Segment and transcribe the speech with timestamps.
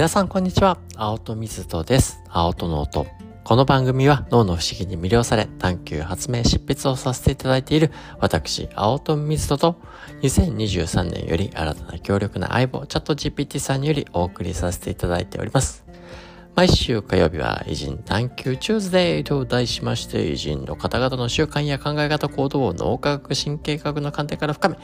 [0.00, 0.78] 皆さんこんにちは。
[0.96, 2.22] 青戸水戸です。
[2.30, 3.06] 青戸の音。
[3.44, 9.76] この番組は脳の不思議に魅了され探求発明執筆をさせていただいている私、青戸水戸と
[10.22, 15.84] 2023年より新たな強力な相棒チャット GPT さんによりお送りさせていただいております。
[16.54, 24.78] 毎週火曜日は偉人探求チューズデーと題しまして偉人の方々の習慣や考え方行動を脳科学神経科学の観点から深め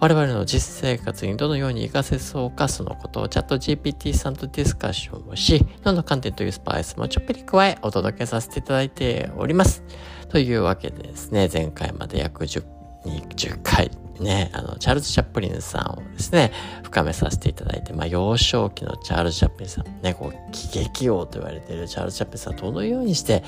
[0.00, 9.84] 我々の実生活にどのように活かせそうかそのことをチャット GPT さんとディスカッションをし脳の観点というスパイスもちょっぴり加えお届けさせていただいております
[10.30, 12.64] というわけでですね前回まで約10
[13.04, 13.90] 20回
[14.20, 23.42] ね、あの、チャールズ・チャップリンさんをですね、深めさせていただいて、まあ、幼少期のチャールズ・チャップリンさん、ね、こう、喜劇王と言われているチャールズ・チャップリンさん、どのようにして、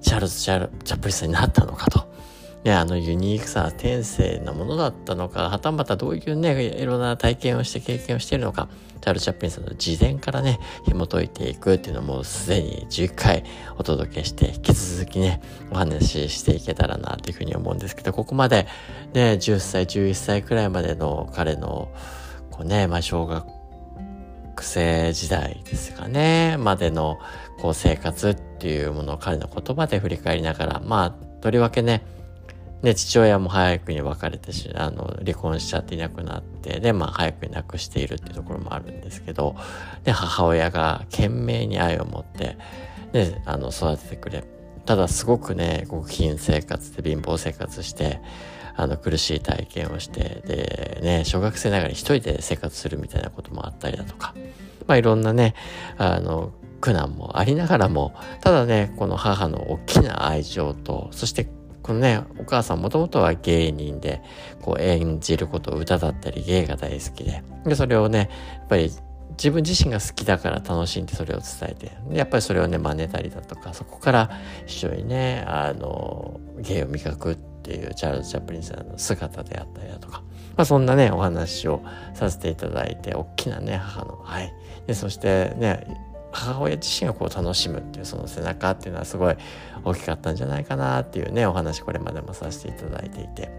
[0.00, 2.08] チャールズ・チャップリンさんになったのかと。
[2.64, 8.68] ね、あのユニークさ、天性なものだったのか、はたまたどういうね、いろんな体験をして経験をしているのか、
[9.02, 13.44] チャール・チャップリンさんの事前からね、紐解いていくっていうのもすでに11回
[13.76, 18.66] お届けして、引き続きね、お話ししていけたらなというふうに思うんですけど、ここまで
[19.12, 21.92] ね、10歳、11歳くらいまでの彼の、
[22.50, 23.44] こうね、まあ小学
[24.62, 27.18] 生時代ですかね、までの
[27.60, 32.02] こう生活っていうものを彼の言葉で振り返りながら、まあ、とりわけね、
[32.84, 39.56] で、父親も早くに別れてし、あの、離婚しちゃっていなくなって、で、まあ、早くに亡くしているっていうところもあるんですけど、
[40.04, 42.58] で、母親が懸命に愛を持って、
[43.12, 44.44] で、あの、育ててくれ。
[44.84, 48.20] ただ、すごくね、極貧生活で貧乏生活して、
[48.76, 54.34] あの、苦しい体験をして、で、ね、小学生ながら一人で生活するみたいなこともあったりだとか、
[54.86, 55.54] まあ、いろんなね、
[55.96, 61.48] あの、苦難もありながらも、ただね、この母の大きな愛情と、そして
[61.84, 64.22] このね、お母さんもともとは芸人で、
[64.62, 68.90] こう演じること歌だったり芸が大好きで、で、それをね、やっぱり
[69.32, 74.30] 自分自身が好きだから楽しんでそれを伝えて、やっぱりそれをね、真似たりだとか、そこから
[74.64, 80.22] 非常にね、あの、芸を磨くっていうチャールズ・チャップリンさんの姿であったりだとか、
[80.56, 81.82] まあそんなね、お話を
[82.14, 84.54] させていただいて、大きなね、母の愛。
[84.86, 85.86] で、そしてね、
[86.34, 89.36] 母親自身がこう楽しむっていうその背中っていうのはすごい
[89.84, 93.50] 大きかったんじゃないかなっていうねお話これまでもさせていただいていて。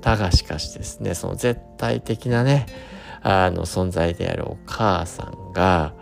[0.00, 2.66] だがしかしですねその絶対的なね
[3.20, 5.92] あの存在であるお母さんが、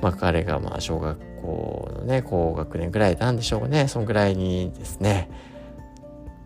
[0.00, 3.88] まあ、彼がまあ小学校のね高学年ぐらいなんでしょうね。
[3.88, 5.30] そのぐらいにですね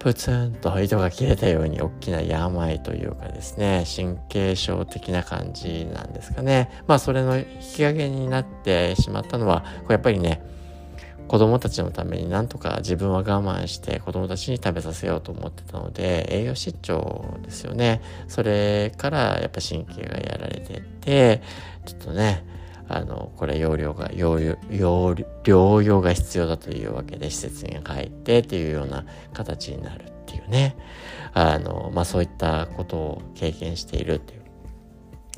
[0.06, 6.70] プツンと糸が切れたように大きな病というかですね、神経症的な感じなんですかね。
[6.86, 10.40] まあそれの引き金になってしまったのは、これやっぱりね、
[11.26, 21.42] 子供たちのためになんとか自分は我慢して子供たちに食べさせようと思ってたので栄養失調ですよねそれからやっぱ神経がやられてて
[21.84, 22.44] ちょっとね
[22.88, 24.54] あの、これ容量が、容量、
[25.42, 30.76] 療養が必要だというわけで施設に入ってっていうような形になるっていうね。
[31.32, 34.42] あの、まあ、そういったことを経験しているっていう、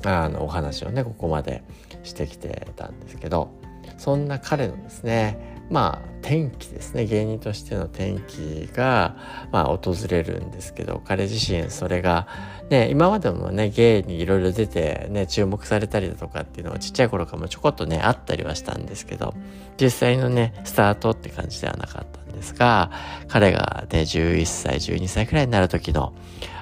[0.05, 1.63] あの、お話をね、ここまで
[2.03, 3.51] してきてたんですけど、
[3.97, 9.15] そんな彼のですね、まあ転機ですね芸人としての転機が、
[9.51, 12.27] まあ、訪れるんですけど彼自身それが、
[12.69, 19.33] ね、今までもね芸にいろいろ出て、ね、注目されたりだとかっていうのはちっちゃい頃からもちょこっとねあったりはしたんですけど
[19.79, 22.91] 実際のねスタートって感じではなかったんですが
[23.27, 26.13] 彼がね11歳12歳くらいになる時の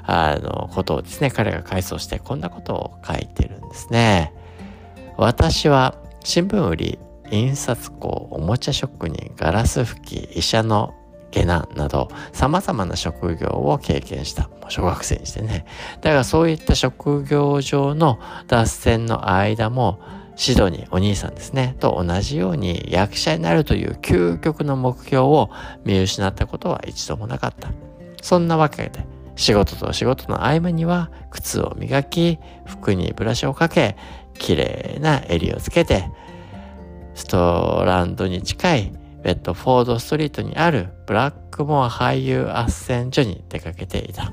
[0.09, 4.33] あのことをですね彼が回想してこんなことを書いてるんですね。
[5.17, 6.99] 私は新聞売り
[7.31, 10.93] 印刷工、おもちゃ職人、ガラス拭き、医者の
[11.31, 14.57] 下男など様々な職業を経験したもう。
[14.69, 15.65] 小学生にしてね。
[16.01, 19.99] だからそういった職業上の脱線の間も
[20.35, 25.49] シドニー、お兄さんですね、と同じように役者になるという究極の目標を
[25.83, 27.69] 見失ったことは一度もなかった。
[28.21, 29.05] そんなわけで、
[29.35, 33.97] 仕事と仕事の合間には靴を磨き、服にブラシをかけ、
[34.37, 36.11] 綺麗な襟をつけて、
[37.17, 38.93] ストランドに近い
[39.23, 44.31] ベッドフォードストリートにあるブラックモア俳優斡旋所に出かけていた。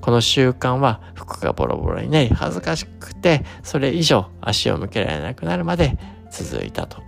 [0.00, 5.98] この習慣は服がボロボロになり恥ずかしくてそれ以上足を向けられなくなるまで
[6.30, 7.02] 続いたと。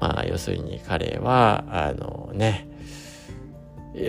[0.00, 2.67] まあ要するに彼はあのね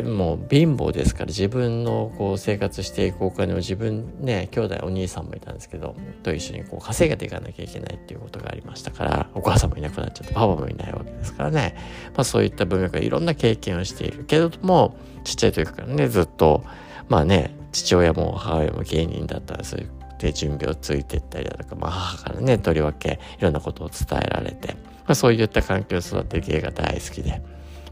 [0.04, 11.76] もう貧乏ですから自分のこう生活していくお金を自分ね兄弟お兄さんもいたんですけどと一緒にこう稼げていかなきゃいけないっていうことがありましたからお母さんもいなくなっちゃってパパもいないわけですからね、
[12.14, 16.64] まあ、そういった文脈でいろんな経験をしているけれどもちっちゃい時からねずっと
[17.08, 27.42] まあね父親も母親も芸人だったらそういうで準備をついていったりだとか、まあ、母からねとりわけいろんなことを伝えられて、まあ、そういった環境を育て芸が大好きで。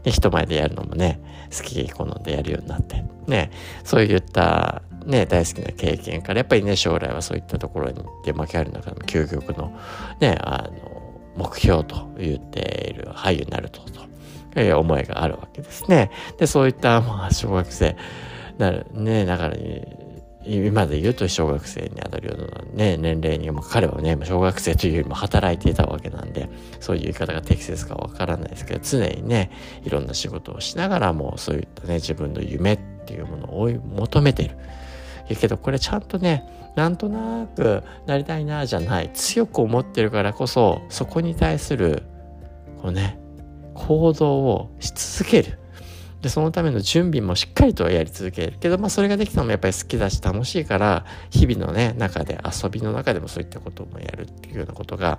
[0.08, 1.20] で人前でやるのもね
[1.54, 3.04] 好き好んでやるようになって。
[3.26, 3.50] ね
[3.84, 9.78] そういったね大好きな経験からやっぱりね将来はそういったところに出巻きある中でも究極の
[10.20, 13.80] ねあの目標と言っている俳優になると。
[14.54, 16.10] という思いがあるわけですね。
[16.38, 17.96] でそういったまあ小学生
[18.56, 19.56] なるねだから
[20.44, 26.48] 今で言うと小学生にあたるようなね、年齢に、まあ、彼はね、小学生というよりも働いていたわけなんで、
[26.80, 29.50] そういう言い方が適切かわからないですけど、常にね、
[29.84, 34.56] いろんな仕事をしながらも、そういったね、自分の夢っていうものを追い求めている。
[35.36, 36.44] けど、これちゃんとね、
[36.76, 42.04] なんとなくなりたいなじゃない、強く思ってるからこそ、そこに対する、
[42.80, 43.18] こうね、
[43.74, 45.58] 行動をし続ける。
[46.22, 55.18] でそのための準備もしっかりとやり続けるけど、まあ、それができたのもやっぱり好きだし楽しいから日々のね中で遊びの中でもそういったこともやるっていうようなことが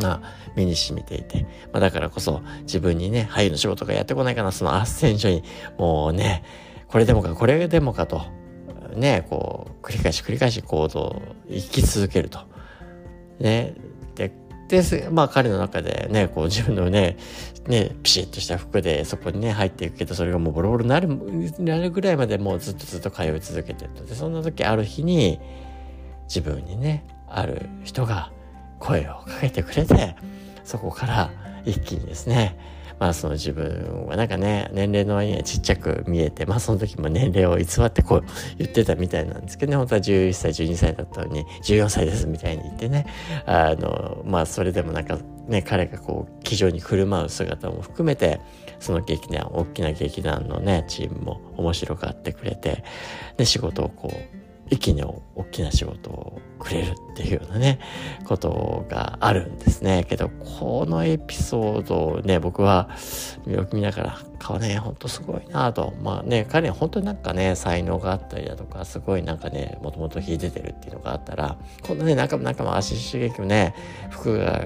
[0.00, 0.22] まあ、
[0.56, 5.42] 身に染みていて、まあ、だからこそ自分にね俳優の仕事がやってこないかなその斡旋所に
[5.78, 6.42] もうね
[6.88, 8.22] これでもかこれでもかと
[8.94, 12.48] ねこう繰り返し繰り返し行動を生き続けると。
[13.40, 13.74] ね、
[14.70, 17.16] で、まあ彼の中でね、こう自分のね、
[17.66, 21.08] ね、ピシッとした服でそこにね、入っていくけど、それがもうボロボロになる、
[21.58, 24.04] なるぐらいまでもうずっとずっと通い続けてると。
[24.04, 25.40] で、そんな時ある日に、
[26.28, 28.30] 自分にね、ある人が
[28.78, 30.14] 声をかけてくれて、
[30.64, 31.30] そこから
[31.64, 32.56] 一気にですね、
[33.00, 38.24] まあその自分はなんかね、年齢の割にはちっちゃく見えて、まあその時も年齢を偽ってこう
[38.58, 43.06] 言ってたみたいなんですけどね、本当は11歳、12歳だったのに14歳ですみたいに言ってね、
[43.46, 45.18] あの、まあそれでもなんか
[45.48, 48.38] ね、彼がこう、気丈に振る舞う姿も含めて、
[48.78, 52.84] その劇団、大きな劇団のね、チームも面白がってくれて、
[53.38, 54.39] で、仕事をこう、
[54.70, 57.80] 一気に大きな仕事をくれるっていうようなね、
[58.24, 60.06] ことがあるんですね。
[60.08, 62.88] けど、このエピソードをね、僕は
[63.46, 65.92] よく見ながら、顔ね、ほんとすごいなと。
[66.02, 73.74] まあね、彼に本当になんかね、才能があったりだとか、すごいなんかね、もともと弾いてるっていうのがあったら、こんなね、中も中も足刺激もね、
[74.10, 74.64] 服が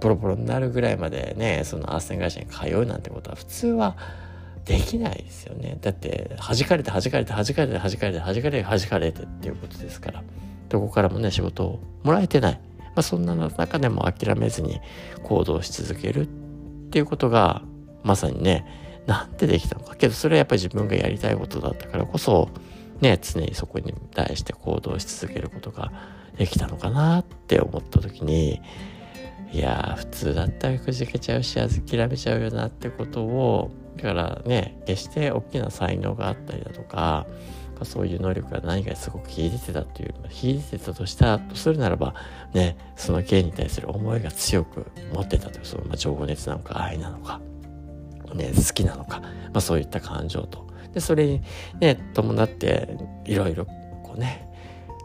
[0.00, 3.96] ボロボロになるぐらいまでね、その斡旋会社に通うなんてことは普通は、
[4.64, 5.78] できないですよね。
[5.80, 10.22] だって弾かれて弾かれて弾かれて弾かれて弾かれて弾かれてっていうことですから。
[10.68, 12.60] どこからもね仕事をもらえてない。
[12.94, 14.80] まあ、そんな中でも諦めずに
[15.22, 16.26] 行動し続けるっ
[16.90, 17.62] ていうことが
[18.04, 18.64] まさにね
[19.06, 22.48] なんてできたのかけどそれはやっぱり自分がやりたいことだったからこそ
[23.00, 25.92] ね常にそこに対して行動し続けることが
[26.38, 28.60] できたのかなって思った時に
[29.52, 37.26] いや普通だったらくじけちゃうし諦めちゃうよなってことをだからね決して大きな才能があったりだとか
[37.82, 42.14] そういう能力が何かすごく秀でてたという秀でてたとしたとするならば
[42.52, 47.40] ねその芸に対する思いが強く持ってたというその、まあ、情熱なのか愛なのか、
[48.34, 50.64] ね、好きなのか、まあ、そういった感情と。
[50.92, 51.42] でそれに
[51.80, 54.43] ね伴っていろいろこうね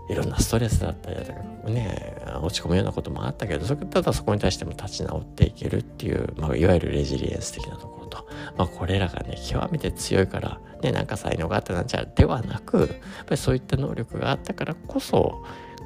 [0.10, 8.28] いろんなストレスだったりとかね落ち込むようなこともあったけどそただそこに対しても立ち直っていけるっていう、まあ、いわゆるレジリエンス的なところと、
[8.58, 12.96] まあ、これらがね極めて強いからねなんか才能があったなんちゃではなくやっぱ
[13.32, 15.44] りそういった能力があったからこそ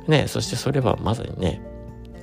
[0.07, 1.61] ねそしてそれはまさにね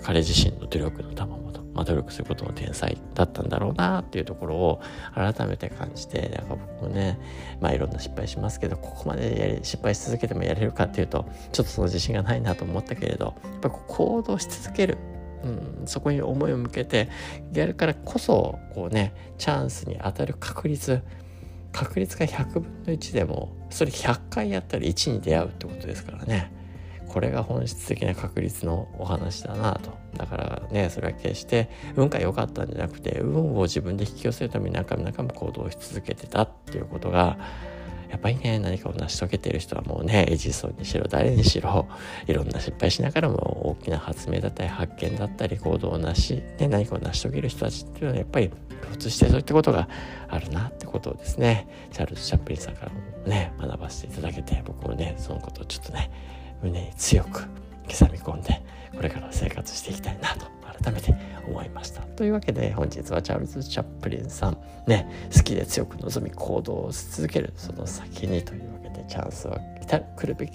[0.02, 4.80] 彼自身の努力の賜物まあ、努力することの天才だったんだろうなっていうところを
[5.14, 7.18] 改めて感じてなんか僕もね
[7.60, 14.98] まあいろんな失敗しますけどここまでやり失敗し続けてもやれるかっていうとちょっとその自信がないなと思ったけれどやっぱ行動し続ける
[15.42, 17.08] うん、そこに思いを向けて
[17.54, 21.02] やるからこそこうねチャンスに当たる確率
[21.72, 26.52] 確率が100分の1でもそれ100回やったら1に出会うってことですからね。
[27.12, 29.98] これが本質的な確率のお話だなと。
[30.16, 37.38] だからねそれは決して運が良かったんじゃなくて運を自分で引き寄せるために何回も何回も行動し続けてたっていうことが
[38.10, 41.88] やっぱりね何かを成し遂げてる人はもうねエジソンにしろ誰にしろ
[42.26, 48.50] いろんな失敗しながらも大きな発明だったり発見だったり行動をなし、ね、何かを成し遂げる人たちっていうのはやっぱり
[48.82, 49.88] 共通してそういったことが
[50.28, 56.10] あるなってことをですねチャールズ・チャップリンさんからもね学ばせていただけて僕もねそのことをちょっとね
[56.62, 57.42] 胸に強く
[57.88, 58.62] 刻み込んで
[58.94, 60.46] これから生活していきたいなと
[60.82, 61.14] 改めて
[61.46, 62.02] 思いました。
[62.02, 64.58] というわけで本日はチャールズ・チャップリンさん。
[64.86, 69.58] ね好きで強く望み行動をし続けるその先にというわけでチャンスは
[70.16, 70.52] 来るべき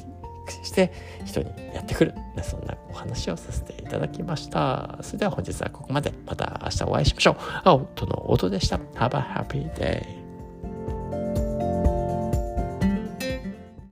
[0.64, 0.92] して
[1.26, 4.98] 人にやってくる、ね、そんなお話をさせていただきました。
[5.02, 6.14] それでは本日はここまで。
[6.26, 7.36] また明日お会いしましょう。
[7.64, 8.78] 青との音でした。
[8.96, 10.15] Have a happy day